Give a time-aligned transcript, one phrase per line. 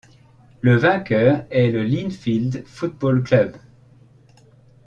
[0.61, 3.55] Le vainqueur est le Linfield Football Club.